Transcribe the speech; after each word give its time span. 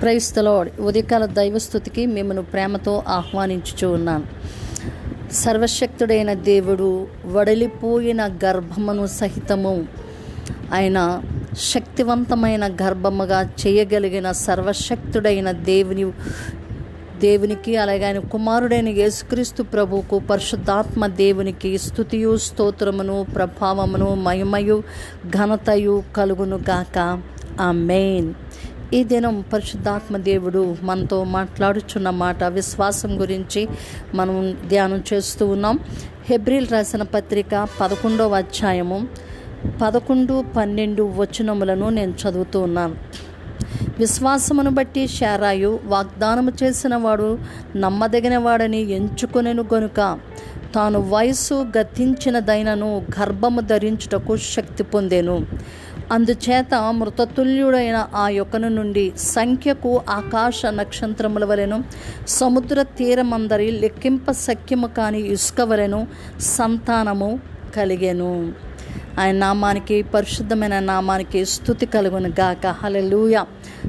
క్రైస్తలో 0.00 0.66
ఉదయకాల 0.80 1.26
దైవస్థుతికి 1.26 2.06
మిమ్మల్ని 2.06 2.42
ప్రేమతో 2.42 3.02
ఆహ్వానించుచూ 3.08 3.92
ఉన్నాను. 3.92 4.26
సర్వశక్తుడైన 5.32 6.32
దేవుడు 6.32 7.06
వడలిపోయిన 7.26 8.26
గర్భమును 8.44 9.06
సహితము 9.06 9.86
ఆయన 10.74 10.98
శక్తివంతమైన 11.60 12.66
గర్భముగా 12.82 13.40
చేయగలిగిన 13.66 14.32
సర్వశక్తుడైన 14.32 15.50
దేవుని 15.50 16.12
దేవునికి 17.20 17.76
అలాగే 17.76 18.04
ఆయన 18.04 18.18
కుమారుడైన 18.18 18.88
యేసుక్రీస్తు 18.88 19.62
ప్రభువుకు 19.62 20.18
పరిశుద్ధాత్మ 20.18 21.06
దేవునికి 21.06 21.78
స్థుతియు 21.78 22.36
స్తోత్రమును 22.36 23.26
ప్రభావమును 23.34 24.14
మహిమయు 24.14 24.82
ఘనతయు 25.36 26.02
కలుగును 26.16 26.56
గాక. 26.70 27.22
ఆ 27.60 27.72
మెయిన్ 27.72 28.34
ఈ 28.94 29.04
దినం 29.04 29.44
పరిశుద్ధాత్మ 29.52 30.16
దేవుడు 30.16 30.76
మనతో 30.82 31.24
మాట్లాడుచున్న 31.24 32.10
మాట 32.10 32.44
విశ్వాసం 32.44 33.20
గురించి 33.20 33.68
మనం 34.14 34.58
ధ్యానం 34.68 35.04
చేస్తూ 35.12 35.46
ఉన్నాం. 35.46 35.78
హెబ్రిల్ 36.30 36.68
రాసిన 36.68 37.02
పత్రిక 37.02 37.68
పదకొండవ 37.80 38.34
అధ్యాయము 38.34 39.08
పదకొండు 39.82 40.44
పన్నెండు 40.56 41.02
వచనములను 41.02 41.88
నేను 41.88 42.14
చదువుతూ 42.14 42.60
ఉన్నాను. 42.60 42.96
విశ్వాసమును 43.98 44.70
బట్టి 44.70 45.08
శారాయు 45.08 45.80
వాగ్దానము 45.84 46.52
చేసిన 46.62 46.96
వాడు 46.96 47.38
నమ్మదగిన 47.76 48.38
వాడని 48.38 48.90
ఎంచుకొనెను 48.90 49.64
గనుక 49.74 50.18
తాను 50.74 51.00
వయస్సు 51.00 51.66
గతించినదైనను 51.78 53.06
గర్భము 53.20 53.60
ధరించుటకు 53.60 54.36
శక్తి 54.36 54.82
పొందెను. 54.82 55.46
అందుచేత 56.12 56.74
మృతతుల్యుడైన 56.74 58.08
ఆ 58.14 58.28
యొక్కను 58.28 58.68
నుండి 58.68 59.12
సంఖ్యకు 59.18 60.00
ఆకాశ 60.10 60.62
నక్షత్రముల 60.66 61.44
వలెను 61.44 61.84
సముద్ర 62.28 62.82
తీరమందరి 62.82 63.70
లెక్కింప 63.70 64.30
సఖ్యము 64.30 64.86
కాని 64.86 65.20
ఇసుక 65.20 65.60
వలెను 65.60 66.06
సంతానము 66.40 67.40
కలిగెను. 67.76 68.52
ఆయన 69.20 69.36
నామానికి 69.36 70.02
పరిశుద్ధమైన 70.02 70.78
నామానికి 70.78 71.44
స్థుతి 71.44 71.86
కలుగును 71.86 72.28
గాక. 72.28 72.66
హలెలూయ 72.66 73.42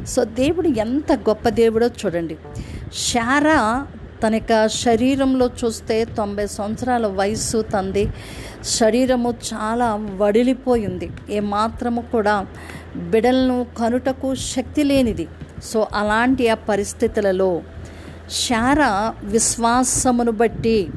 సో 0.08 0.24
దేవుడు 0.24 0.68
ఎంత 0.68 1.12
గొప్ప 1.14 1.50
దేవుడో 1.50 1.88
చూడండి. 1.88 2.38
శారా 2.94 3.88
తన 4.24 4.36
యొక్క 4.36 4.68
శరీరంలో 4.68 5.50
చూస్తే 5.66 6.06
తొంభై 6.06 6.48
సంవత్సరాల 6.48 7.08
వయస్సు 7.08 7.62
తంది. 7.62 8.14
శరీరము 8.64 9.34
చాలా 9.54 9.90
వడిలిపోయింది 10.18 11.12
ఏమాత్రము 11.30 12.02
కూడా 12.02 12.46
బిడలను 12.96 13.66
కనుటకు 13.78 14.36
శక్తి 14.36 14.84
లేనిది. 14.84 15.28
సో 15.64 15.88
అలాంటి 15.94 16.50
ఆ 16.50 16.54
పరిస్థితులలో 16.54 17.62
శార 18.32 19.12
విశ్వాసమును 19.24 20.32
బట్టి 20.32 20.88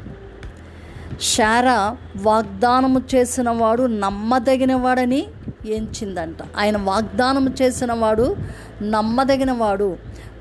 శార 1.22 1.96
వాగ్దానము 2.16 3.02
చేసిన 3.14 3.50
వాడు 3.50 3.82
నమ్మదగినవాడని 3.82 5.26
ఎంచిందంట 5.66 6.36
ఆయన 6.58 6.76
వాగ్దానం 6.76 7.54
చేసిన 7.62 7.92
వాడు 7.92 8.36
నమ్మదగిన 8.82 9.52
వాడు. 9.52 9.96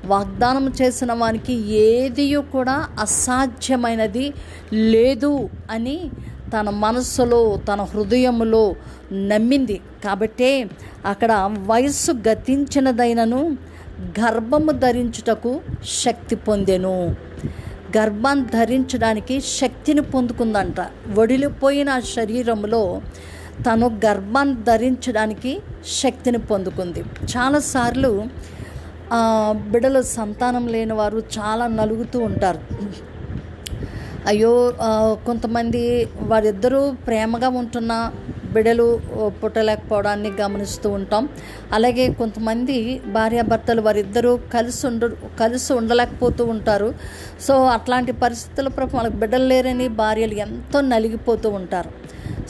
వాగ్దానం 0.06 0.72
చేసిన 0.82 1.12
వానికి 1.12 1.52
ఏది 1.72 2.34
కూడా 2.34 2.88
అసాధ్యమైనది 3.00 4.32
లేదు 4.72 5.48
అని 5.70 6.10
తన 6.56 6.70
మనస్సులో 6.70 7.60
తన 7.68 7.80
హృదయములో 7.82 8.74
నమ్మింది. 9.12 9.80
కాబట్టే 10.04 10.70
అక్కడ 11.06 11.50
వయస్సు 11.66 12.12
గతించినదైనను 12.12 13.58
గర్భము 14.20 14.70
ధరించుటకు 14.70 15.60
శక్తి 15.84 16.36
పొందెను. 16.36 17.16
గర్భం 17.98 18.42
ధరించడానికి 18.54 19.40
శక్తిని 19.40 20.00
పొందుకుందంట. 20.00 20.76
వడిలిపోయిన 21.08 22.00
శరీరంలో 22.00 23.02
తను 23.66 23.86
గర్భాన్ని 24.04 24.56
ధరించడానికి 24.68 25.52
శక్తిని 26.00 26.40
పొందుకుంది. 26.50 27.02
చాలాసార్లు 27.32 28.12
బిడలు 29.72 30.00
సంతానం 30.16 30.64
లేని 30.74 30.94
వారు 31.00 31.20
చాలా 31.38 31.64
నలుగుతూ 31.80 32.18
ఉంటారు. 32.28 32.60
అయ్యో 34.30 34.52
కొంతమంది 35.26 35.82
వారిద్దరూ 36.32 36.80
ప్రేమగా 37.06 37.48
ఉంటున్న 37.60 37.92
బిడలు 38.54 38.86
పుట్టలేకపోవడాన్ని 39.40 40.30
గమనిస్తూ 40.40 40.88
ఉంటాం. 40.98 41.24
అలాగే 41.76 42.04
కొంతమంది 42.20 42.76
భార్యాభర్తలు 43.16 43.82
వారిద్దరూ 43.88 44.32
కలిసి 44.54 44.82
ఉండ 44.86 45.04
కలిసి 45.40 45.70
ఉండలేకపోతూ 45.72 46.44
ఉంటారు. 46.54 46.88
సో 47.46 47.54
అట్లాంటి 47.76 48.12
పరిస్థితుల 48.24 48.68
ప్రభు 48.78 48.96
వాళ్ళకి 48.96 49.18
బిడ్డలు 49.22 49.48
లేరని 49.52 49.86
భార్యలు 50.02 50.36
ఎంతో 50.46 50.80
నలిగిపోతూ 50.92 51.50
ఉంటారు. 51.60 51.92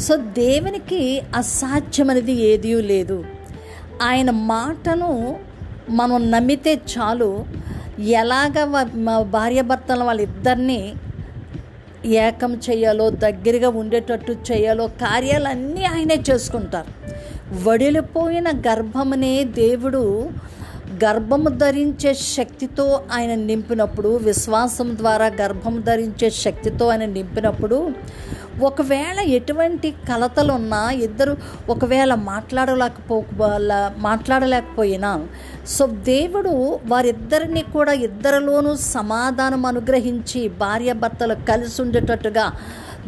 సో 0.01 0.17
దేవునికి 0.17 1.23
అసాధ్యమనేది 1.35 2.33
ఏదీ 2.33 2.75
లేదు. 2.75 3.25
ఆయన 4.03 4.31
మాటను 4.31 5.39
మనం 5.91 6.31
నమ్మితే 6.31 6.75
చాలు. 6.75 7.45
ఎలాగ 8.01 8.65
భార్యాభర్తల 9.23 10.05
వాళ్ళిద్దరినీ 10.05 10.95
ఏకం 12.05 12.55
చేయాలో 12.55 13.11
దగ్గరగా 13.11 13.69
ఉండేటట్టు 13.69 14.33
చేయాలో 14.33 14.87
కార్యాలన్నీ 14.87 15.85
ఆయనే 15.85 16.23
చేసుకుంటారు. 16.31 16.91
వడిలిపోయిన 17.69 18.49
గర్భమునే 18.51 19.45
దేవుడు 19.45 20.31
గర్భము 21.05 21.49
ధరించే 21.49 22.15
శక్తితో 22.15 23.01
ఆయన 23.13 23.35
నింపినప్పుడు 23.35 24.09
విశ్వాసం 24.17 24.97
ద్వారా 24.97 25.27
గర్భం 25.27 25.81
ధరించే 25.81 26.31
శక్తితో 26.31 26.89
ఆయన 26.89 27.05
నింపినప్పుడు 27.05 27.91
ఒకవేళ 28.61 29.21
ఎటువంటి 29.21 29.91
కలతలు 29.91 30.53
ఉన్నా 30.53 30.91
ఇద్దరు 30.91 31.37
ఒకవేళ 31.69 32.15
మాట్లాడలేకపో 32.15 33.25
మాట్లాడలేకపోయినా 33.97 35.29
సో 35.67 35.87
దేవుడు 35.87 36.79
వారిద్దరిని 36.87 37.63
కూడా 37.63 37.93
ఇద్దరిలోనూ 37.93 38.77
సమాధానం 38.77 39.67
అనుగ్రహించి 39.67 40.49
భార్యాభర్తలు 40.49 41.35
కలిసి 41.35 41.83
ఉండేటట్టుగా 41.83 42.53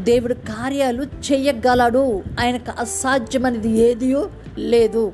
దేవుడు 0.01 0.35
కార్యాలు 0.35 1.03
చేయగలడు. 1.03 2.23
ఆయనకు 2.41 2.81
అసాధ్యమనేది 2.81 3.71
ఏదియో 3.71 4.29
లేదు. 4.59 5.13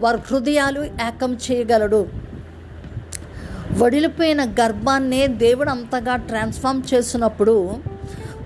వారి 0.00 0.18
హృదయాలు 0.30 0.82
ఏకం 0.82 1.38
చేయగలడు. 1.50 2.06
వడిలిపోయిన 3.78 4.44
గర్భాన్నే 4.44 5.26
దేవుడు 5.26 5.70
అంతగా 5.70 6.16
ట్రాన్స్ఫార్మ్ 6.16 6.82
చేసినప్పుడు 6.94 7.70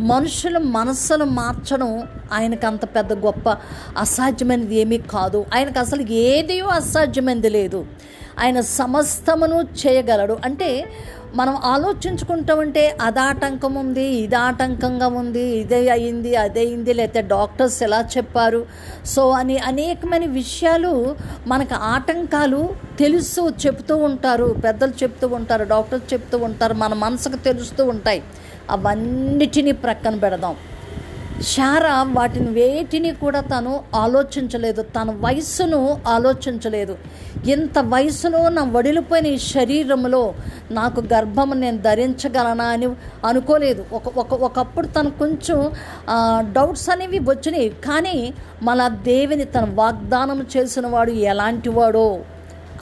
మనుషుల 0.00 0.58
మనస్సును 0.58 1.24
మార్చడం 1.24 2.08
ఆయనకు 2.32 2.66
అంత 2.66 2.84
పెద్ద 2.84 3.12
గొప్ప 3.12 3.56
అసాధ్యమైనది 3.98 4.76
ఏమీ 4.76 4.98
కాదు. 4.98 5.46
ఆయనకు 5.54 5.78
అసలు 5.78 6.02
ఏది 6.02 6.60
అసాధ్యమైనది 6.60 7.48
లేదు. 7.48 7.86
ఆయన 8.40 8.60
సమస్తమును 8.60 9.60
చేయగలడు. 9.60 10.38
అంటే 10.44 10.86
మనం 11.34 11.54
ఆలోచించుకుంటామంటే 11.64 12.82
అదాటంకం 13.00 13.74
ఉంది 13.74 14.04
ఇది 14.24 14.36
ఆటంకంగా 14.46 15.08
ఉంది 15.20 15.44
ఇదే 15.60 15.80
అయింది 15.88 16.32
అదే 16.36 16.60
అయింది 16.60 16.92
లేకపోతే 16.98 17.22
డాక్టర్స్ 17.34 17.78
ఎలా 17.82 18.00
చెప్పారు? 18.16 18.60
సో 19.14 19.22
అని 19.30 19.56
అనేకమైన 19.70 20.26
విషయాలు 20.40 20.92
మనకు 21.46 21.74
ఆటంకాలు 21.94 22.60
తెలుసు 22.98 23.44
చెప్తూ 23.66 23.96
ఉంటారు 24.08 24.48
పెద్దలు 24.64 24.94
చెప్తూ 25.02 25.28
ఉంటారు 25.38 25.64
డాక్టర్స్ 25.64 26.06
చెప్తూ 26.12 26.38
ఉంటారు 26.38 26.74
మన 26.84 26.94
మనసుకు 27.06 27.40
తెలుస్తూ 27.48 27.84
ఉంటాయి. 27.94 28.22
అవన్నిటినీ 28.70 29.72
ప్రక్కన 29.72 30.16
పెడదాం. 30.16 30.54
శారా 31.42 32.02
వాటిని 32.02 32.50
వేటిని 32.50 33.10
కూడా 33.10 33.40
తను 33.40 33.80
ఆలోచించలేదు. 33.94 34.82
తన 34.82 35.10
వయస్సును 35.10 36.00
ఆలోచించలేదు. 36.08 36.98
ఇంత 37.46 37.78
వయసులో 37.78 38.48
నా 38.48 38.64
వడిలిపోయిన 38.64 39.26
ఈ 39.26 39.38
శరీరంలో 39.38 40.34
నాకు 40.70 41.00
గర్భం 41.00 41.60
నేను 41.60 41.78
ధరించగలనా? 41.78 42.64
అని 42.64 42.88
అనుకోలేదు. 43.26 43.84
ఒక 43.92 44.18
ఒక 44.18 44.34
ఒకప్పుడు 44.34 44.86
తను 44.86 45.10
కొంచెం 45.10 45.70
డౌట్స్ 46.52 46.90
అనేవి 46.90 47.18
వచ్చినాయి. 47.18 47.68
కానీ 47.68 48.34
మన 48.62 48.88
దేవిని 48.88 49.44
తన 49.44 49.68
వాగ్దానం 49.74 50.46
చేసిన 50.56 50.86
వాడు 50.86 51.10
ఎలాంటి 51.10 51.68
వాడో 51.68 52.18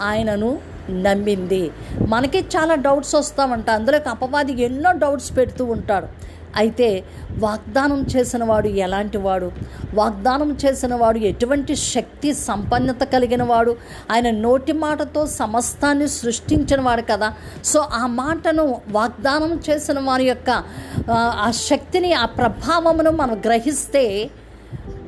ఆయనను 0.01 0.59
నమ్మింది. 0.91 1.71
మనకి 2.09 2.39
చాలా 2.39 2.75
డౌట్స్ 2.75 3.15
వస్తామంట. 3.15 3.71
అందులోకి 3.71 4.09
అపవాది 4.09 4.63
ఎన్నో 4.63 4.93
డౌట్స్ 4.93 5.37
పెడుతూ 5.37 5.65
ఉంటాడు. 5.65 6.07
అయితే 6.57 7.05
వాగ్దానం 7.39 8.01
చేసిన 8.13 8.45
వాడు 8.45 8.69
ఎలాంటి 8.69 9.19
వాడు 9.19 9.49
వాగ్దానం 9.95 10.51
చేసిన 10.65 10.95
వాడు 10.95 11.19
ఎటువంటి 11.19 11.75
శక్తి 11.77 12.35
సంపన్నత 12.35 13.03
కలిగిన 13.05 13.43
వాడు 13.43 13.77
ఆయన 14.13 14.31
నోటి 14.31 14.73
మాటతో 14.73 15.27
సమస్తాన్ని 15.27 16.09
సృష్టించిన 16.09 16.81
వాడు 16.81 17.03
కదా. 17.03 17.29
సో 17.65 17.81
ఆ 17.93 18.07
మాటను 18.07 18.81
వాగ్దానం 18.89 19.61
చేసిన 19.71 19.99
వారి 20.01 20.25
యొక్క 20.25 20.51
ఆ 21.13 21.51
శక్తిని 21.51 22.13
ఆ 22.13 22.27
ప్రభావమును 22.39 23.11
మనం 23.11 23.39
గ్రహిస్తే 23.47 24.31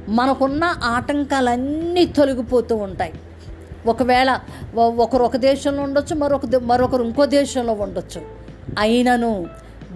మనకున్న 0.08 0.64
ఆటంకాలన్నీ 0.85 2.05
తొలగిపోతూ 2.05 2.76
ఉంటాయి. 2.76 3.12
ఒకవేళ 3.87 4.31
ఒకరు 4.76 5.25
ఒక 5.25 5.37
దేశంలో 5.37 5.82
ఉండొచ్చు 5.82 6.14
మరొక 6.17 6.47
మరొకరు 6.62 7.02
ఇంకో 7.02 7.25
దేశంలో 7.26 7.73
ఉండొచ్చు. 7.73 8.20
అయినను 8.79 9.47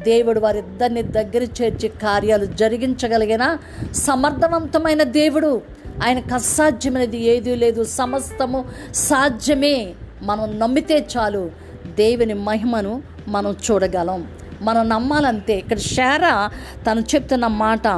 దేవుడు 0.04 0.40
వారిద్దరిని 0.40 1.02
దగ్గర 1.02 1.42
చేర్చి 1.42 1.88
కార్యాలు 1.88 2.44
జరిగించగలిగిన 2.44 3.56
సమర్థవంతమైన 3.92 5.02
దేవుడు. 5.02 5.62
ఆయనకు 6.04 6.34
అసాధ్యమైనది 6.34 7.18
ఏదీ 7.18 7.54
లేదు 7.54 7.84
సమస్తము 7.84 8.64
సాధ్యమే. 8.94 9.94
మనం 10.22 10.58
నమ్మితే 10.58 11.06
చాలు 11.16 11.50
దేవుని 11.96 12.34
మహిమను 12.34 13.02
మనం 13.28 13.56
చూడగలం. 13.70 14.28
మనం 14.62 14.88
నమ్మాలంతే. 14.88 15.58
ఇక్కడ 15.58 15.78
శారా 15.78 16.50
తను 16.86 17.00
చెప్తున్న 17.00 17.46
మాట 17.46 17.88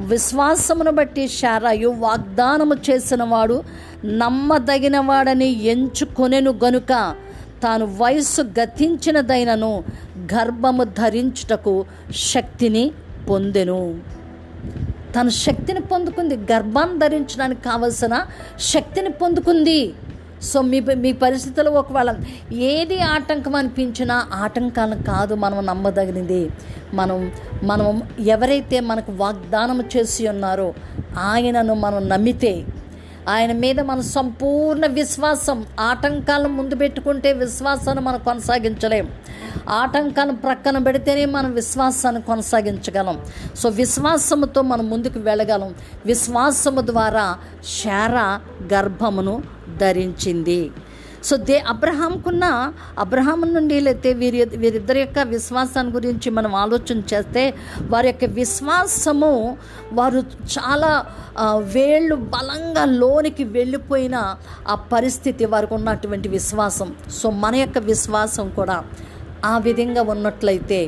విశ్వాసమును 0.00 0.90
బట్టి 0.90 1.28
శారాయు 1.28 1.88
వాగ్దానము 1.88 2.74
చేసిన 2.74 3.22
వాడు 3.22 3.62
నమ్మదగిన 4.04 4.98
వాడని 4.98 5.64
ఎంచుకొనెను 5.64 6.58
గనుక. 6.64 7.16
తాను 7.66 7.86
వయస్సు 8.00 8.42
గతించినదైనను 8.60 9.84
గర్భము 10.34 10.84
ధరించుటకు 10.84 11.74
శక్తిని 12.14 12.84
పొందెను. 13.30 13.80
తన 15.16 15.28
శక్తిని 15.28 15.80
పొందుకుంది. 15.80 16.36
గర్భాన్ని 16.36 16.98
ధరించడానికి 16.98 17.62
కావలసిన 17.62 18.14
శక్తిని 18.60 19.10
పొందుకుంది. 19.10 19.94
సో 20.42 20.62
మీ 20.62 20.80
మీ 20.80 21.12
పరిస్థితుల్లో 21.12 21.72
ఒకవేళ 21.72 22.10
ఏది 22.52 22.96
ఆటంకం 23.00 23.54
అనిపించినా 23.54 24.16
ఆటంకాలను 24.32 25.02
కాదు 25.02 25.34
మనం 25.34 25.66
నమ్మదగినది. 25.66 26.42
మనం 26.94 27.32
మనం 27.62 28.02
ఎవరైతే 28.20 28.80
మనకు 28.80 29.12
వాగ్దానం 29.12 29.80
చేసి 29.96 30.28
ఉన్నారో 30.28 30.74
ఆయనను 31.18 31.74
మనం 31.74 32.08
నమ్మితే 32.08 32.52
ఆయన 33.28 33.52
మీద 33.52 33.80
మన 33.80 34.00
సంపూర్ణ 34.00 34.86
విశ్వాసం 34.86 35.66
ఆటంకాలను 35.80 36.48
ముందు 36.48 36.74
పెట్టుకుంటే 36.74 37.32
విశ్వాసాన్ని 37.32 38.04
మనం 38.04 38.18
కొనసాగించలేం. 38.18 39.10
ఆటంకాలను 39.68 40.36
ప్రక్కన 40.36 40.78
పెడితేనే 40.78 41.24
మనం 41.24 41.52
విశ్వాసాన్ని 41.52 42.22
కొనసాగించగలం. 42.22 43.20
సో 43.56 43.68
విశ్వాసముతో 43.68 44.62
మనం 44.62 44.90
ముందుకు 44.90 45.18
వెళ్ళగలం. 45.18 45.74
విశ్వాసము 46.06 46.80
ద్వారా 46.80 47.38
శార 47.64 48.40
గర్భమును 48.74 49.42
ధరించింది. 49.76 50.70
సో 51.26 51.34
దే 51.48 51.56
అబ్రహాంకున్న 51.68 52.44
అబ్రహాం 52.98 53.40
నుండి 53.54 53.76
లేతే 53.80 54.10
వీరి 54.12 54.40
వీరిద్దరి 54.62 55.00
యొక్క 55.00 55.18
విశ్వాసాన్ని 55.34 55.92
గురించి 55.92 56.28
మనం 56.30 56.52
ఆలోచన 56.54 56.98
చేస్తే 57.12 57.42
వారి 57.92 58.08
యొక్క 58.08 58.24
విశ్వాసము 58.40 59.32
వారు 59.92 60.20
చాలా 60.56 60.90
వేళ్ళు 61.74 62.16
బలంగా 62.34 62.84
లోనికి 63.02 63.44
వెళ్ళిపోయిన 63.56 64.16
ఆ 64.68 64.76
పరిస్థితి 64.92 65.44
వారికి 65.54 65.74
ఉన్నటువంటి 65.74 66.28
విశ్వాసం. 66.28 66.88
సో 67.18 67.26
మన 67.44 67.54
యొక్క 67.56 67.78
విశ్వాసం 67.90 68.46
కూడా 68.50 68.76
ఆ 69.44 69.54
విధంగా 69.58 70.02
ఉన్నట్లయితే 70.02 70.80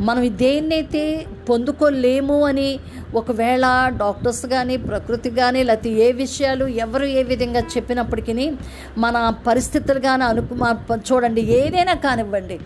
మనం 0.00 0.36
దేన్నైతే 0.36 1.26
పొందుకోలేము 1.48 2.44
అని 2.44 2.78
ఒకవేళ 3.14 3.90
డాక్టర్స్ 3.96 4.46
కానీ 4.46 4.76
ప్రకృతి 4.76 5.30
కానీ 5.30 5.62
లేకపోతే 5.62 5.90
ఏ 5.90 6.12
విషయాలు 6.12 6.64
ఎవరు 6.64 7.04
ఏ 7.04 7.22
విధంగా 7.22 7.60
చెప్పినప్పటికీ 7.60 8.52
మన 8.98 9.34
పరిస్థితులు 9.46 10.00
కానీ 10.00 10.24
అనుకు 10.24 10.54
చూడండి 10.94 11.40
ఏదైనా 11.40 11.94
కానివ్వండి 11.94 12.60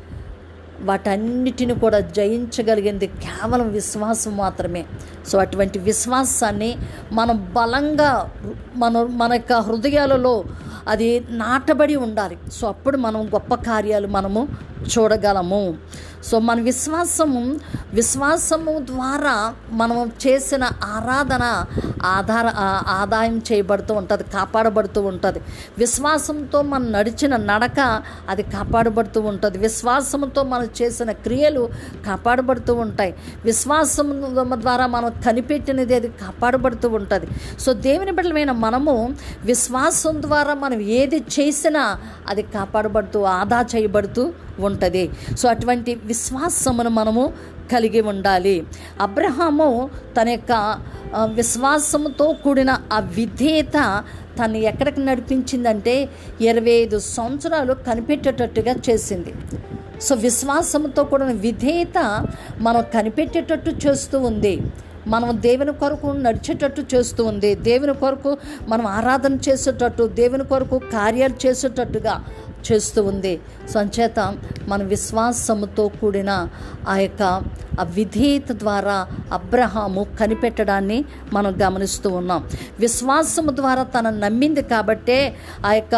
వాటన్నిటిని 0.81 1.75
కూడా 1.75 2.01
జయించగలిగింది 2.01 3.07
కేవలం 3.07 3.69
విశ్వాసం 3.71 4.37
మాత్రమే. 4.37 4.85
సో 5.29 5.39
అటువంటి 5.39 5.79
విశ్వాసాన్ని 5.79 6.77
మనం 7.13 7.49
బలంగా 7.57 8.31
మన 8.77 9.03
మన 9.03 9.33
యొక్క 9.33 9.53
హృదయాలలో 9.53 10.45
అది 10.89 11.27
నాటబడి 11.31 11.97
ఉండాలి. 11.97 12.39
సో 12.53 12.69
అప్పుడు 12.69 12.97
మనం 12.97 13.27
గొప్ప 13.27 13.55
కార్యాలు 13.55 14.07
మనము 14.07 14.49
చూడగలము. 14.87 15.77
సో 16.25 16.39
మన 16.39 16.61
విశ్వాసము 16.61 17.59
విశ్వాసము 17.95 18.79
ద్వారా 18.79 19.55
మనం 19.71 20.11
చేసిన 20.27 20.65
ఆరాధన 20.85 21.65
ఆధార 22.03 22.53
ఆదాయం 22.89 23.43
చేయబడుతూ 23.53 23.95
ఉంటుంది 23.95 24.23
కాపాడబడుతూ 24.23 25.03
ఉంటుంది. 25.03 25.41
విశ్వాసంతో 25.79 26.63
మనం 26.63 26.93
నడిచిన 26.93 27.37
నడక 27.37 28.03
అది 28.29 28.43
కాపాడబడుతూ 28.43 29.21
ఉంటుంది. 29.21 29.59
విశ్వాసంతో 29.59 30.43
మనం 30.43 30.69
చేసిన 30.83 31.13
క్రియలు 31.13 31.69
కాపాడబడుతూ 32.07 32.75
ఉంటాయి. 32.75 33.15
విశ్వాసం 33.45 34.27
ద్వారా 34.53 34.87
మనం 34.87 35.13
కనిపెట్టినది 35.27 35.95
అది 35.95 36.09
కాపాడబడుతూ 36.09 36.89
ఉంటుంది. 36.89 37.27
సో 37.61 37.73
దేవుని 37.73 38.11
బిడ్డలమైన 38.11 38.53
మనము 38.53 39.15
విశ్వాసం 39.45 40.23
ద్వారా 40.23 40.55
మనం 40.55 40.81
ఏది 40.81 41.17
చేసినా 41.17 41.99
అది 42.29 42.43
కాపాడబడుతూ 42.43 43.23
ఆదా 43.23 43.67
చేయబడుతూ 43.77 44.33
ఉంటుంది. 44.69 45.11
సో 45.39 45.49
అటువంటి 45.49 45.95
విశ్వాసమును 45.95 46.91
మనము 46.91 47.33
కలిగి 47.73 48.01
ఉండాలి. 48.01 48.67
అబ్రహాము 49.01 49.91
తన 50.17 50.29
యొక్క 50.29 50.79
విశ్వాసంతో 51.17 52.27
కూడిన 52.45 52.71
ఆ 52.93 52.99
విధేయత 53.01 53.79
తను 54.39 54.57
ఎక్కడికి 54.57 55.01
నడిపించిందంటే 55.05 56.09
ఇరవై 56.41 56.71
ఐదు 56.71 56.99
సంవత్సరాలు 56.99 57.73
కనిపెట్టేటట్టుగా 57.75 58.75
చేసింది. 58.91 59.35
సో 60.03 60.15
విశ్వాసంతో 60.15 61.05
కూడిన 61.05 61.33
విధేయత 61.47 61.99
మనం 62.61 62.85
కనిపెట్టేటట్టు 62.95 63.71
చేస్తూ 63.87 64.19
ఉంది. 64.19 64.55
మనం 65.07 65.43
దేవుని 65.43 65.73
కొరకు 65.73 66.07
నడిచేటట్టు 66.07 66.83
చేస్తూ 66.95 67.25
ఉంది. 67.25 67.55
దేవుని 67.55 67.95
కొరకు 67.95 68.37
మనం 68.69 68.87
ఆరాధన 68.87 69.35
చేసేటట్టు 69.49 70.05
దేవుని 70.21 70.45
కొరకు 70.45 70.79
కార్యాలు 70.79 71.47
చేసేటట్టుగా 71.47 72.25
చేస్తూ 72.73 73.03
ఉంది. 73.03 73.41
సంచేత 73.71 74.37
మన 74.69 74.83
విశ్వాసముతో 74.83 75.89
కూడిన 75.89 76.49
ఆ 76.89 76.97
యొక్క 76.97 77.43
విధేయత 77.83 78.53
ద్వారా 78.53 79.07
అబ్రహాము 79.33 80.07
కనిపెట్టడాన్ని 80.21 81.05
మనం 81.33 81.55
గమనిస్తూ 81.63 82.11
ఉన్నాం. 82.11 82.49
విశ్వాసము 82.81 83.51
ద్వారా 83.51 83.83
తన 83.83 84.11
నమ్మింది 84.11 84.63
కాబట్టే 84.63 85.37
ఆ 85.67 85.73
యొక్క 85.73 85.95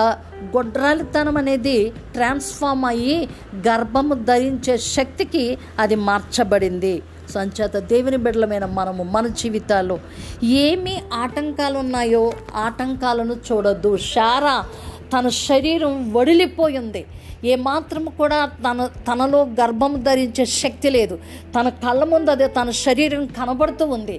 గొడ్రాలితనం 0.56 1.36
అనేది 1.36 1.92
ట్రాన్స్ఫామ్ 2.12 2.84
అయ్యి 2.84 3.28
గర్భము 3.56 4.14
ధరించే 4.14 4.78
శక్తికి 4.78 5.58
అది 5.78 5.94
మార్చబడింది. 5.94 7.02
సంచేత 7.30 7.76
దేవుని 7.76 8.16
బిడ్డలమైన 8.16 8.64
మనము 8.64 9.02
మన 9.02 9.26
జీవితాల్లో 9.26 9.98
ఏమి 10.44 11.02
ఆటంకాలు 11.14 11.78
ఉన్నాయో 11.78 12.32
ఆటంకాలను 12.54 13.36
చూడొద్దు. 13.52 13.96
శారా 13.96 14.64
తన 15.12 15.28
శరీరం 15.28 16.12
వడిలిపోయింది 16.12 17.04
ఏమాత్రం 17.44 18.04
కూడా 18.04 18.46
తన 18.46 18.86
తనలో 18.86 19.42
గర్భం 19.42 20.02
ధరించే 20.02 20.44
శక్తి 20.46 20.90
లేదు. 20.90 21.18
తన 21.60 21.68
కళ్ళ 21.68 22.04
ముందు 22.04 22.30
అదే 22.30 22.46
తన 22.46 22.70
శరీరం 22.70 23.26
కనబడుతూ 23.26 23.86
ఉంది. 23.86 24.18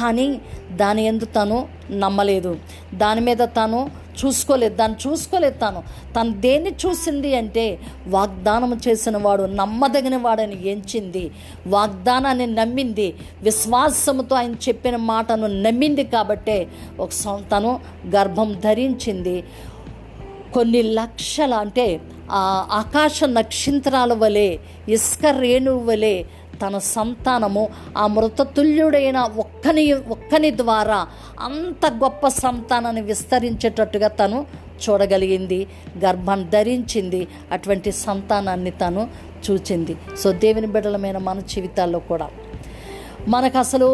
కానీ 0.00 0.40
దాని 0.72 1.04
ఎందు 1.04 1.24
తను 1.24 1.68
నమ్మలేదు. 1.90 2.56
దాని 2.94 3.20
మీద 3.20 3.36
తను 3.36 3.90
చూసుకోలేదు. 4.26 4.74
దాన్ని 4.74 5.10
చూసుకోలేదు 5.10 5.58
తను. 5.58 5.82
తను 6.16 6.40
దేన్ని 6.40 6.70
చూసింది 6.70 7.36
అంటే 7.36 7.78
వాగ్దానం 8.06 8.80
చేసిన 8.88 9.16
వాడు 9.16 9.42
నమ్మదగిన 9.42 10.16
వాడని 10.16 10.68
ఎంచింది. 10.68 11.30
వాగ్దానాన్ని 11.66 12.46
నమ్మింది. 12.46 13.14
విశ్వాసముతో 13.42 14.36
ఆయన 14.36 14.52
చెప్పిన 14.52 14.96
మాటను 14.96 15.46
నమ్మింది 15.46 16.04
కాబట్టే 16.04 16.68
ఒక 17.00 17.10
తను 17.28 17.80
గర్భం 18.14 18.60
ధరించింది. 18.64 19.44
కొన్ని 20.56 20.82
లక్షల 20.98 21.54
అంటే 21.54 21.86
ఆ 22.30 22.40
ఆకాశ 22.72 23.24
నక్షత్రాల 23.38 24.12
వలె 24.12 24.48
ఇసుక 24.88 25.26
రేణువు 25.40 25.82
వలె 25.84 26.16
తన 26.62 26.78
సంతానము 26.78 27.64
ఆ 27.96 28.04
మృతతుల్యుడైన 28.06 29.18
ఒక్కని 29.36 29.84
ఒక్కని 30.14 30.50
ద్వారా 30.56 31.00
అంత 31.40 31.86
గొప్ప 32.04 32.28
సంతానాన్ని 32.28 33.02
విస్తరించేటట్టుగా 33.02 34.08
తను 34.20 34.38
చూడగలిగింది 34.84 35.58
గర్భం 36.04 36.40
ధరించింది 36.54 37.20
అటువంటి 37.52 37.92
సంతానాన్ని 38.06 38.72
తను 38.82 39.02
చూచింది. 39.44 39.96
సో 40.22 40.28
దేవుని 40.44 40.68
బిడ్డలమైన 40.74 41.18
మన 41.28 41.38
జీవితాల్లో 41.52 41.98
కూడా 42.10 42.28
మనకు 43.34 43.58
అసలు 43.58 43.88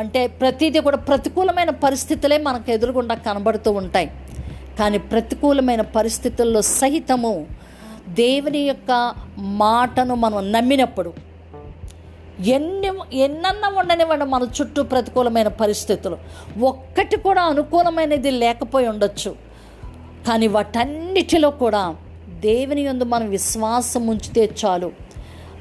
అంటే 0.00 0.20
ప్రతిదీ 0.40 0.78
కూడా 0.80 0.98
ప్రతికూలమైన 1.08 1.72
పరిస్థితులే 1.84 2.38
మనకు 2.38 2.70
ఎదురుగుండా 2.70 3.14
కనబడుతూ 3.26 3.70
ఉంటాయి. 3.72 4.08
కానీ 4.78 4.98
ప్రతికూలమైన 4.98 5.80
పరిస్థితుల్లో 5.80 6.62
సహితము 6.62 7.46
దేవుని 8.08 8.58
యొక్క 8.58 9.14
మాటను 9.38 10.14
మనం 10.14 10.52
నమ్మినప్పుడు 10.52 11.12
ఎన్ని 12.46 13.16
ఎన్నన్నా 13.18 13.68
ఉండనివ్వండి 13.68 14.24
మన 14.24 14.46
చుట్టూ 14.60 14.82
ప్రతికూలమైన 14.82 15.48
పరిస్థితులు. 15.48 16.18
ఒక్కటి 16.60 17.16
కూడా 17.16 17.42
అనుకూలమైనది 17.42 18.30
లేకపోయి 18.30 18.86
ఉండొచ్చు. 18.86 19.36
కానీ 20.28 20.46
వాటన్నిటిలో 20.46 21.50
కూడా 21.50 21.96
దేవుని 22.40 22.82
యందు 22.82 23.04
మనం 23.04 23.30
విశ్వాసం 23.30 24.06
ఉంచితే 24.06 24.50
చాలు. 24.64 24.92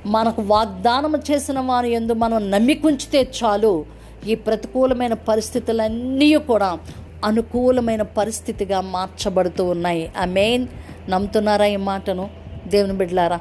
మనకు 0.06 0.42
వాగ్దానం 0.42 1.22
చేసిన 1.32 1.60
వారి 1.60 1.92
యందు 1.92 2.14
మనం 2.14 2.52
నమ్మికుంచితే 2.52 3.32
చాలు. 3.44 3.86
ఈ 4.28 4.36
ప్రతికూలమైన 4.36 5.14
పరిస్థితులన్నీ 5.14 6.36
కూడా 6.36 6.80
అనుకూలమైన 7.24 8.02
పరిస్థితిగా 8.02 8.82
మార్చబడుతూ 8.82 9.66
ఉన్నాయి. 9.66 10.12
ఆ 10.18 10.26
మెయిన్ 10.26 10.68
నమ్ముతున్నారా 11.10 11.66
ఈ 11.66 11.76
మాటను? 11.76 12.30
దేవుని 12.68 12.94
బిడ్డలారా 12.94 13.40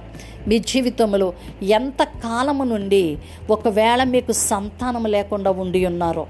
మీ 0.48 0.58
జీవితంలో 0.58 1.32
ఎంత 1.62 2.02
కాలము 2.02 2.64
నుండి 2.64 3.18
ఒకవేళ 3.50 4.02
మీకు 4.04 4.32
సంతానం 4.32 5.04
లేకుండా 5.04 5.50
ఉండి 5.50 5.86
ఉన్నారో 5.86 6.26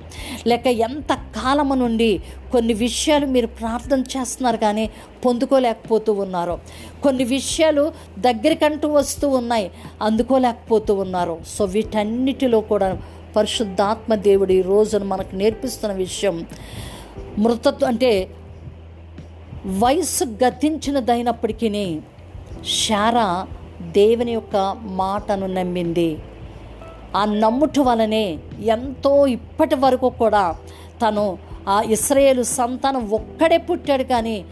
లేక 0.47 0.67
ఎంత 0.67 1.13
కాలము 1.13 1.75
నుండి 1.75 2.21
కొన్ని 2.53 2.75
విషయాలు 2.75 3.27
మీరు 3.27 3.47
ప్రార్థన 3.47 4.01
చేస్తున్నారు 4.17 4.57
కానీ 4.57 4.91
పొందుకోలేకపోతూ 5.25 6.13
ఉన్నారో 6.13 6.59
కొన్ని 7.03 7.25
విషయాలు 7.25 7.93
దగ్గరికంటూ 8.19 8.89
వస్తూ 8.89 9.29
ఉన్నాయి 9.29 9.71
అందుకోలేకపోతూ 10.03 10.95
ఉన్నారు 10.95 11.41
సో 11.47 11.65
వీటన్నిటిలో 11.65 12.61
కూడా 12.61 12.99
పరిశుద్ధాత్మ 13.37 14.15
దేవుడు 14.15 14.53
ఈ 14.53 14.63
రోజున 14.63 15.03
మనకు 15.03 15.37
నేర్పిస్తున్న 15.37 15.97
విషయం 15.97 16.45
మృతత్వం 17.39 17.89
అంటే 17.89 18.29
వయస్సు 19.67 20.25
గతించినదైనప్పటికీ 20.25 22.01
శారా 22.65 23.47
దేవుని 23.83 24.33
యొక్క 24.33 24.57
మాటను 24.83 25.47
నమ్మింది. 25.47 26.19
ఆ 27.17 27.25
నమ్ముట 27.25 27.79
వలనే 27.79 28.39
ఎంతో 28.65 29.27
ఇప్పటి 29.27 29.75
వరకు 29.75 30.09
కూడా 30.09 30.57
తను 31.03 31.39
ఆ 31.69 31.83
ఇస్రాయేలు 31.83 32.43
సంతానం 32.43 33.11
ఒక్కడే 33.11 33.59
పుట్టాడు 33.59 34.03
కానీ 34.03 34.45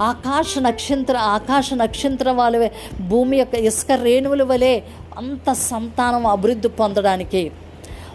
ఆకాశ 0.00 0.58
నక్షత్ర 0.58 1.16
ఆకాశ 1.16 1.74
నక్షత్ర 1.74 2.30
వాళ్ళ 2.30 2.70
భూమి 3.00 3.38
యొక్క 3.38 3.54
ఇసుక 3.54 3.92
రేణువుల 3.92 4.42
వలె 4.42 4.82
అంత 5.16 5.52
సంతానం 5.52 6.26
అభివృద్ధి 6.26 6.68
పొందడానికి 6.68 7.52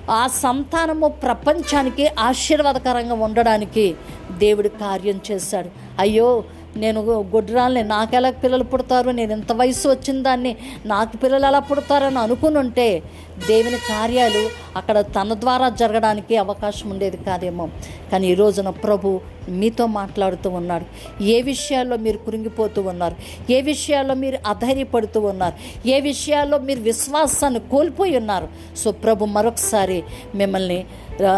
ఆ 0.09 0.27
సంతానము 0.27 1.07
ప్రపంచానికి 1.07 2.07
ఆశీర్వాదకరంగా 2.19 3.13
ఉండడానికి 3.13 3.95
దేవుడు 4.37 4.67
కార్యం 4.67 5.19
చేశాడు. 5.31 5.69
అయ్యో 5.99 6.43
నేను 6.77 7.01
గుడ్రాల్ని 7.01 7.83
నాకెలా 7.83 8.31
పిల్లలు 8.31 8.63
పుడతారు? 8.63 9.09
నేను 9.09 9.33
ఇంత 9.33 9.51
వయసు 9.51 9.89
వచ్చిన 9.89 10.21
దాన్ని 10.21 10.57
నాకు 10.85 11.17
పిల్లలు 11.17 11.45
ఎలా 11.45 11.59
పుడతారని 11.59 12.19
అనుకుని 12.19 12.57
ఉంటే 12.57 13.03
దేవుని 13.47 13.77
కార్యాలు 13.77 14.49
అక్కడ 14.75 14.99
తన 14.99 15.33
ద్వారా 15.33 15.69
జరగడానికి 15.69 16.37
అవకాశం 16.37 16.89
ఉండేది 16.89 17.17
కాదేమో. 17.17 17.69
కానీ 18.11 18.31
ఈ 18.31 18.33
రోజున 18.33 18.69
ప్రభు 18.69 19.21
మీతో 19.49 19.85
మాట్లాడుతూ 19.85 20.49
ఉన్నాడు. 20.49 20.85
ఏ 21.23 21.41
విషయాల్లో 21.41 21.97
మీరు 21.97 22.17
కురింగిపోతూ 22.17 22.81
ఉన్నారు? 22.81 23.15
ఏ 23.51 23.61
విషయాల్లో 23.61 24.13
మీరు 24.13 24.37
అధైర్యపడుతూ 24.47 25.19
ఉన్నారు? 25.19 25.87
ఏ 25.87 25.99
విషయాల్లో 25.99 26.57
మీరు 26.57 26.79
విశ్వాసాన్ని 26.79 27.59
కోల్పోయి 27.59 28.17
ఉన్నారు? 28.17 28.47
సో 28.77 28.91
ప్రభు 28.91 29.25
మరొకసారి 29.25 30.03
మిమ్మల్ని 30.35 30.85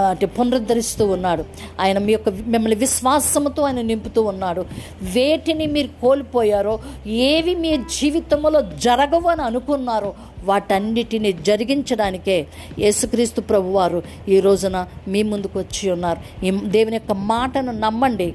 అంటే 0.09 0.25
పునరుద్ధరిస్తూ 0.25 1.07
ఉన్నాడు. 1.07 1.45
ఆయన 1.79 1.97
మీ 1.97 2.11
యొక్క 2.11 2.29
మిమ్మల్ని 2.29 2.75
విశ్వాసంతో 2.75 3.63
ఆయన 3.63 3.81
నింపుతూ 3.81 4.21
ఉన్నాడు. 4.23 4.65
వేటిని 5.01 5.65
మీరు 5.65 5.87
కోల్పోయారో 6.01 6.79
ఏవి 7.07 7.55
మీ 7.55 7.77
జీవితంలో 7.77 8.61
జరగవు 8.61 9.29
అని 9.29 9.41
అనుకున్నారో 9.41 10.13
వాటన్నిటిని 10.47 11.31
జరిగించడానికే 11.47 12.37
యేసుక్రీస్తు 12.79 13.41
ప్రభువారు 13.49 13.99
ఈ 14.35 14.39
రోజున 14.39 14.77
మీ 15.07 15.21
ముందుకు 15.31 15.57
వచ్చి 15.59 15.85
ఉన్నారు. 15.95 16.21
ఈ 16.45 16.51
దేవుని 16.75 16.97
యొక్క 16.99 17.15
మాటను 17.33 17.73
నమ్మండి. 17.85 18.29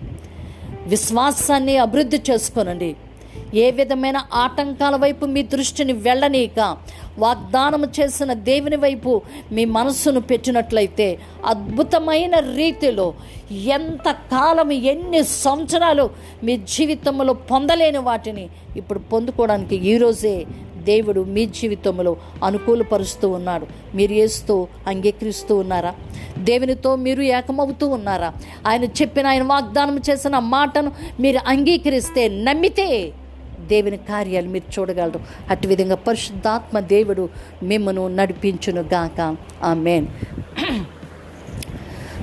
విశ్వాసాన్ని 0.86 1.76
అభివృద్ధి 1.86 2.20
చేసుకోనండి. 2.30 2.90
ఏ 3.54 3.66
విధమైన 3.70 4.18
ఆటంకాల 4.34 4.94
వైపు 4.96 5.24
మీ 5.34 5.42
దృష్టిని 5.52 5.94
వెళ్ళనీక 6.06 6.60
వాగ్దానం 7.18 7.82
చేసిన 7.96 8.32
దేవుని 8.48 8.78
వైపు 8.84 9.12
మీ 9.52 9.64
మనస్సును 9.76 10.20
పెట్టినట్లయితే 10.30 11.08
అద్భుతమైన 11.46 12.34
రీతిలో 12.56 13.06
ఎంత 13.74 14.08
కాలం 14.32 14.70
ఎన్ని 14.92 15.20
సంవత్సరాలు 15.44 16.06
మీ 16.44 16.54
జీవితంలో 16.74 17.34
పొందలేని 17.50 18.02
వాటిని 18.08 18.46
ఇప్పుడు 18.76 19.00
పొందుకోవడానికి 19.12 19.76
ఈరోజే 19.92 20.36
దేవుడు 20.84 21.20
మీ 21.20 21.46
జీవితంలో 21.46 22.16
అనుకూలపరుస్తూ 22.44 23.28
ఉన్నాడు. 23.28 23.66
మీరు 23.94 24.12
వేస్తూ 24.12 24.66
అంగీకరిస్తూ 24.86 25.56
ఉన్నారా? 25.56 25.94
దేవునితో 26.38 26.96
మీరు 26.96 27.22
ఏకమవుతూ 27.22 27.88
ఉన్నారా? 27.88 28.32
ఆయన 28.66 28.84
చెప్పిన 28.84 29.26
ఆయన 29.26 29.42
వాగ్దానం 29.42 30.00
చేసిన 30.10 30.38
మాటను 30.38 30.92
మీరు 31.20 31.40
అంగీకరిస్తే 31.46 32.28
నమ్మితే 32.28 33.12
దేవుని 33.66 33.96
కార్యాలు 33.96 34.48
మీరు 34.48 34.80
చూడగలరు. 34.80 35.20
అటు 35.50 35.66
విధంగా 35.68 35.94
పరిశుద్ధాత్మ 35.94 36.80
దేవుడు 36.80 37.28
మిమ్మను 37.62 38.08
నడిపించును 38.08 38.80
గాక 38.94 39.36
మేన్ 39.72 40.06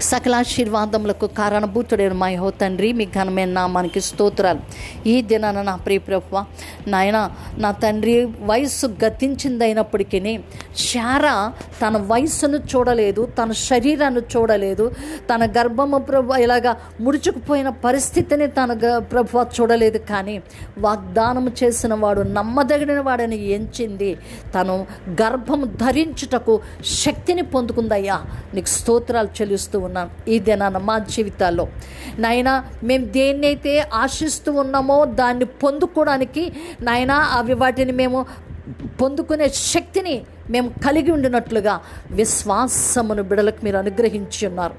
సకలాశీర్వాదములకు 0.01 1.27
కారణభూతుడైన 1.27 2.13
మా 2.13 2.29
యహో 2.29 2.49
తండ్రి 2.49 2.93
మీ 2.93 3.05
ఘనమైన 3.05 3.49
నామానికి 3.49 4.01
స్తోత్రాలు. 4.01 4.59
ఈ 5.07 5.21
దినాన 5.21 5.61
నా 5.61 5.75
ప్రియ 5.75 5.97
ప్రభువ 5.97 6.45
నాయన 6.87 7.31
నా 7.57 7.71
తండ్రి 7.71 8.25
వయస్సు 8.25 8.87
గతించిందైనప్పటికీ 9.05 10.39
శారా 10.77 11.53
తన 11.81 11.97
వయస్సును 11.97 12.57
చూడలేదు 12.57 13.25
తన 13.25 13.51
శరీరాన్ని 13.51 14.21
చూడలేదు 14.21 14.91
తన 15.33 15.45
గర్భము 15.45 15.97
ప్రభు 15.97 16.33
ఇలాగా 16.33 16.77
ముడుచుకుపోయిన 17.01 17.69
పరిస్థితిని 17.69 18.47
తన 18.47 18.79
గ- 18.85 18.97
ప్రభు 18.97 19.45
చూడలేదు. 19.61 19.97
కానీ 19.97 20.41
వాగ్దానం 20.77 21.51
చేసిన 21.63 21.93
వాడు 21.93 22.21
నమ్మదగిన 22.21 22.99
వాడని 22.99 23.49
ఎంచింది. 23.49 24.17
తను 24.55 24.87
గర్భము 25.21 25.65
ధరించుటకు 25.65 26.61
శక్తిని 26.85 27.41
పొందుకుందయ్యా. 27.41 28.21
నీకు 28.53 28.67
స్తోత్రాలు 28.67 29.27
చెల్లిస్తూ 29.27 29.88
ఉన్నాను 29.89 30.11
ఈ 30.33 30.37
దినాన 30.47 30.77
మా 30.89 30.95
జీవితాల్లో. 31.13 31.65
నాయన 32.25 32.49
మేము 32.89 33.05
దేన్నైతే 33.17 33.73
ఆశిస్తూ 34.01 34.51
ఉన్నామో 34.63 34.97
దాన్ని 35.21 35.47
పొందుకోవడానికి 35.63 36.43
నాయన 36.89 37.13
అవి 37.39 37.57
వాటిని 37.63 37.95
మేము 38.01 38.19
పొందుకునే 39.01 39.47
శక్తిని 39.73 40.15
మేము 40.49 40.73
కలిగి 40.85 41.11
ఉండినట్లుగా 41.11 41.79
విశ్వాసమును 42.11 43.23
బిడలకు 43.23 43.57
మీరు 43.63 43.77
అనుగ్రహించి 43.77 44.47
ఉన్నారు. 44.47 44.73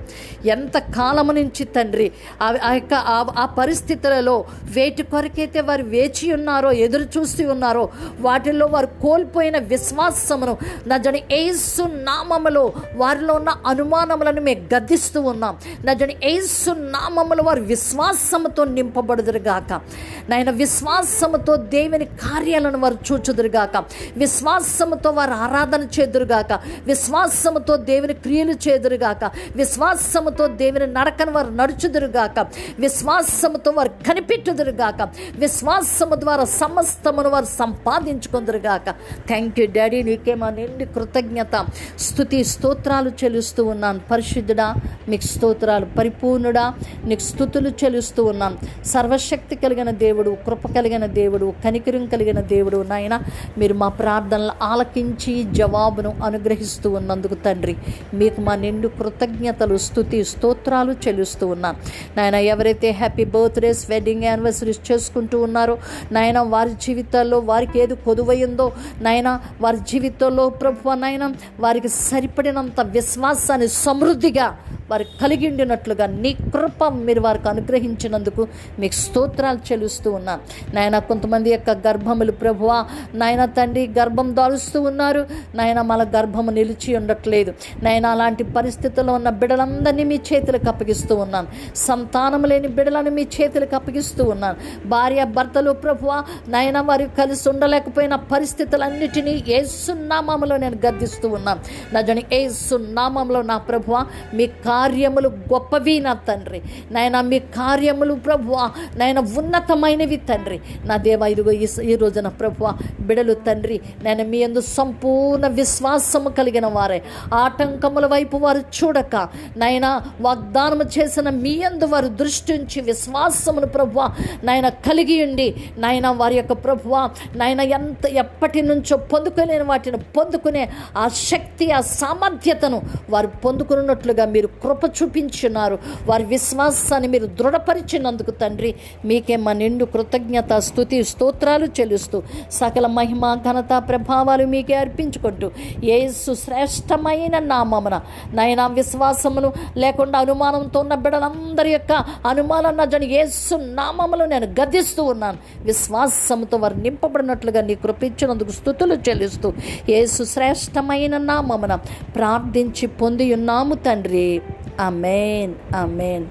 ఎంత 0.47 0.79
కాలము 0.79 1.33
నుంచి 1.33 1.65
తండ్రి 1.65 2.12
ఆ- 2.43 2.75
యొక్క 2.75 2.95
ఆ- 2.95 3.47
పరిస్థితులలో 3.59 4.45
వేటి 4.62 5.03
కొరకైతే 5.03 5.61
వారు 5.61 5.83
వేచి 5.83 6.35
ఉన్నారో 6.35 6.73
ఎదురు 6.73 7.03
చూస్తూ 7.03 7.53
ఉన్నారో 7.53 7.89
వాటిల్లో 8.21 8.67
వారు 8.67 8.87
కోల్పోయిన 8.87 9.59
విశ్వాసమును 9.59 10.57
నజని 10.89 11.23
ఏసు 11.33 11.83
నామములో 11.83 12.73
వారిలో 12.97 13.35
ఉన్న 13.35 13.49
అనుమానములను 13.67 14.41
మేము 14.41 14.75
గద్దిస్తూ 14.75 15.21
ఉన్నాం. 15.23 15.57
నజని 15.85 16.17
ఏసు 16.25 16.71
నామములు 16.71 17.43
వారు 17.43 17.61
విశ్వాసముతో 17.61 18.65
నింపబడుదురుగాక 18.65 19.81
నాయన 20.29 20.50
విశ్వాసముతో 20.50 21.57
దేవుని 21.57 22.05
కార్యాలను 22.05 22.79
వారు 22.79 22.99
చూచుదురుగాక 23.12 23.85
విశ్వాసముతో 24.17 25.11
వారు 25.11 25.31
ఆరా 25.31 25.60
ఆరాధన 25.61 25.87
చేదురుగాక. 26.00 26.52
విశ్వాసముతో 26.85 27.76
దేవుని 27.76 28.14
క్రియలు 28.14 28.52
చేదురుగాక. 28.52 29.25
విశ్వాసముతో 29.57 30.47
దేవుని 30.47 30.87
నడకను 30.87 31.33
వారు 31.33 31.50
నడుచుదురుగాక. 31.50 32.47
విశ్వాసముతో 32.79 33.71
వారు 33.71 33.88
కనిపెట్టుదురుగాక. 33.88 35.09
విశ్వాసము 35.37 36.14
ద్వారా 36.14 36.45
సమస్తమును 36.45 37.29
వారు 37.29 37.45
సంపాదించుకుందరుగాక. 37.45 38.90
థ్యాంక్ 39.29 39.61
యూ 39.61 39.67
డాడీ 39.76 40.02
నీకేమా 40.02 40.50
నిండి 40.50 40.85
కృతజ్ఞత. 40.87 41.67
స్థుతి 41.99 42.45
స్తోత్రాలు 42.45 43.11
చెల్లిస్తూ 43.25 43.64
ఉన్నాను 43.64 44.00
పరిశుద్ధుడా 44.11 44.75
నీకు 45.09 45.23
స్తోత్రాలు 45.23 45.87
పరిపూర్ణుడా 45.99 46.75
నీకు 47.05 47.21
స్థుతులు 47.21 47.69
చెల్లిస్తూ 47.69 48.25
ఉన్నాను 48.25 48.85
సర్వశక్తి 48.85 49.57
కలిగిన 49.57 49.90
దేవుడు 49.90 50.31
కృప 50.47 50.67
కలిగిన 50.67 51.07
దేవుడు 51.07 51.52
కనికరం 51.64 52.07
కలిగిన 52.07 52.40
దేవుడు 52.40 52.76
నాయన. 52.88 53.21
మీరు 53.59 53.75
మా 53.75 53.88
ప్రార్థనలు 53.88 54.52
ఆలకించి 54.62 55.45
జవాబును 55.54 56.11
అనుగ్రహిస్తూ 56.25 56.88
ఉన్నందుకు 56.90 57.37
తండ్రి 57.45 57.75
మీకు 58.14 58.40
మా 58.40 58.54
నిండు 58.57 58.88
కృతజ్ఞతలు 58.99 59.76
స్థుతి 59.80 60.19
స్తోత్రాలు 60.25 60.92
చెల్లిస్తూ 61.04 61.47
ఉన్నాను 61.47 61.78
నాయన 62.16 62.38
ఎవరైతే 62.47 62.90
హ్యాపీ 62.92 63.25
బర్త్డేస్ 63.30 63.83
వెడ్డింగ్ 63.90 64.25
యానివర్సరీస్ 64.25 64.83
చేసుకుంటూ 64.90 65.38
ఉన్నారో 65.40 65.76
నాయన 66.12 66.40
వారి 66.50 66.75
జీవితాల్లో 66.80 67.40
వారికి 67.50 67.78
ఏది 67.80 67.97
కొదువైందో 68.04 68.66
నాయన 69.02 69.28
వారి 69.61 69.80
జీవితంలో 69.90 70.47
ప్రభు 70.61 70.97
నాయన 71.00 71.25
వారికి 71.61 71.90
సరిపడినంత 72.00 72.80
విశ్వాసాన్ని 72.92 73.71
సమృద్ధిగా 73.80 74.49
వారు 74.90 75.04
కలిగి 75.20 75.47
ఉండినట్లుగా 75.50 76.06
నీ 76.23 76.32
కృప 76.54 76.88
మీరు 77.06 77.20
వారికి 77.20 77.49
అనుగ్రహించినందుకు 77.49 78.42
మీకు 78.78 78.97
స్తోత్రాలు 79.02 79.61
చెల్లిస్తూ 79.68 80.09
ఉన్నాను 80.18 80.42
నాయన 80.75 80.97
కొంతమంది 81.11 81.49
యొక్క 81.52 81.70
గర్భములు 81.87 82.32
ప్రభువా 82.42 82.78
నాయన 83.14 83.42
తండ్రి 83.56 83.85
గర్భం 83.99 84.28
దాలుస్తూ 84.35 84.78
ఉన్నారు. 84.90 85.23
నాయన 85.54 85.80
మన 85.90 86.02
గర్భము 86.14 86.50
నిలిచి 86.50 86.90
ఉండట్లేదు. 86.97 87.50
నాయన 87.82 88.06
అలాంటి 88.06 88.44
పరిస్థితుల్లో 88.56 89.12
ఉన్న 89.14 89.30
బిడలందరినీ 89.40 90.04
మీ 90.12 90.18
చేతులకు 90.28 90.68
అప్పగిస్తూ 90.73 91.14
ఉన్నాను 91.25 91.49
సంతానం 91.85 92.42
లేని 92.44 92.68
బిడలను 92.78 93.11
మీ 93.18 93.25
చేతులకు 93.37 93.75
అప్పగిస్తూ 93.75 94.25
ఉన్నాను 94.35 94.56
భార్య 94.87 95.25
భర్తలు 95.37 95.73
ప్రభువా 95.85 96.18
నాయన 96.49 96.78
వారు 96.80 97.06
కలిసి 97.18 97.47
ఉండలేకపోయిన 97.49 98.14
పరిస్థితులన్నిటినీ 98.32 99.35
ఏసునామంలో 99.59 100.56
నేను 100.56 100.78
గద్దిస్తూ 100.87 101.28
ఉన్నాను 101.38 101.61
నా 101.94 102.00
జని 102.00 102.25
ఏసునామంలో 102.40 103.42
నా 103.52 103.56
ప్రభువ 103.70 103.97
మీ 104.35 104.47
కార్యములు 104.80 105.28
గొప్పవి 105.52 105.94
నా 106.06 106.12
తండ్రి. 106.28 106.60
నాయన 106.94 107.16
మీ 107.30 107.38
కార్యములు 107.58 108.14
ప్రభు 108.26 108.52
నాయన 109.00 109.18
ఉన్నతమైనవి 109.40 110.18
తండ్రి. 110.30 110.58
నా 110.88 110.94
దేవ 111.06 111.22
ఇదిగో 111.32 111.52
ఈ 111.64 111.66
ఈ 111.92 111.94
రోజున 112.02 112.28
ప్రభు 112.40 112.68
బిడలు 113.08 113.34
తండ్రి 113.46 113.76
నేను 114.04 114.25
మీ 114.32 114.38
అందు 114.46 114.60
సంపూర్ణ 114.76 115.46
విశ్వాసము 115.60 116.30
కలిగిన 116.38 116.66
వారే. 116.76 116.99
ఆటంకముల 117.42 118.06
వైపు 118.14 118.37
వారు 118.44 118.62
చూడక 118.76 119.16
నాయన 119.62 119.87
వాగ్దానము 120.26 120.84
చేసిన 120.96 121.28
మీ 121.44 121.54
అందు 121.68 121.87
వారు 121.92 122.08
దృష్టించి 122.20 122.80
విశ్వాసమును 122.90 123.68
ప్రభు 123.76 124.00
నాయన 124.44 124.68
కలిగి 124.88 125.16
ఉండి 125.26 125.49
నాయన 125.78 126.08
వారి 126.20 126.37
యొక్క 126.40 126.56
ప్రభువ 126.66 126.94
నాయన 127.37 127.60
ఎంత 127.78 128.06
ఎప్పటి 128.22 128.62
నుంచో 128.70 128.96
పొందుకోలేని 129.12 129.66
వాటిని 129.72 130.00
పొందుకునే 130.16 130.64
ఆ 130.96 131.06
శక్తి 131.30 131.68
ఆ 131.78 131.80
సామర్థ్యతను 132.00 132.80
వారు 133.10 133.30
పొందుకున్నట్లుగా 133.44 134.26
మీరు 134.26 134.50
కృప 134.71 134.91
చూపించున్నారు 135.03 135.79
వారి 136.07 136.25
విశ్వాసాన్ని 136.25 137.09
మీరు 137.09 137.27
దృఢపరిచినందుకు 137.39 138.31
తండ్రి 138.31 138.75
మీకే 139.05 139.37
మా 139.37 139.53
నిండు 139.53 139.85
కృతజ్ఞత 139.85 140.53
స్థుతి 140.59 140.99
స్తోత్రాలు 141.03 141.67
చెల్లిస్తూ 141.81 142.19
సకల 142.53 142.87
మహిమ 142.99 143.35
ఘనత 143.35 143.73
ప్రభావాలు 143.89 144.45
మీకే 144.47 144.75
అర్పించుకుంటూ 144.75 145.50
ఏసు 145.83 146.33
శ్రేష్టమైన 146.35 147.39
నామమున 147.39 148.00
నాయన 148.35 148.67
విశ్వాసమును 148.67 149.53
లేకుండా 149.77 150.19
అనుమానంతో 150.19 150.81
ఉన్న 150.81 150.95
బిడ్డలందరి 150.95 151.73
యొక్క 151.73 151.93
అనుమానం 152.27 152.89
జన 152.89 153.05
ఏసు 153.23 153.55
నామములు 153.55 154.25
నేను 154.25 154.47
గదిస్తూ 154.61 155.03
ఉన్నాను. 155.05 155.39
విశ్వాసముతో 155.65 156.57
వారు 156.57 156.75
నింపబడినట్లుగా 156.75 157.61
నీ 157.61 157.75
కృపించినందుకు 157.75 158.50
స్థుతులు 158.50 158.95
చెల్లిస్తూ 158.95 159.53
ఏసు 159.89 160.25
శ్రేష్టమైన 160.25 161.17
నామమున 161.17 161.75
ప్రార్థించి 162.17 162.87
పొంది 162.87 163.35
ఉన్నాము 163.35 163.75
తండ్రి. 163.75 164.43
Amen 164.80 165.54
amen 165.75 166.26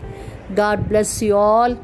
God 0.60 0.88
bless 0.88 1.24
you 1.24 1.36
all 1.36 1.76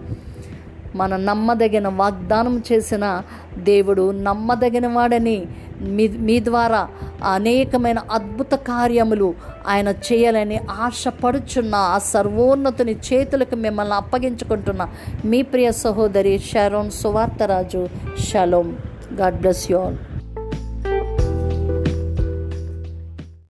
మన 0.96 1.16
నమ్మదగిన 1.16 1.88
వాగ్దానం 1.88 2.64
చేసిన 2.72 3.22
దేవుడు 3.58 4.12
నమ్మదగిన 4.12 4.88
వాడని 4.88 5.46
మీ 5.82 6.08
మీ 6.08 6.40
ద్వారా 6.44 6.88
అనేకమైన 7.24 8.00
అద్భుత 8.12 8.54
కార్యములు 8.54 9.34
ఆయన 9.68 9.90
చేయాలని 9.90 10.58
ఆశపడుచున్న 10.58 11.76
ఆ 11.76 11.98
సర్వోన్నతుని 11.98 12.96
చేతులకు 13.14 13.56
మిమ్మల్ని 13.56 13.94
అప్పగించుకుంటున్న 13.94 14.88
మీ 15.26 15.42
ప్రియ 15.42 15.72
సహోదరి 15.72 16.40
Sharon 16.40 16.92
Suvartharaju. 16.92 17.88
Shalom 18.32 18.74
God 19.14 19.36
bless 19.36 19.72
you 19.72 19.78
all 19.78 19.98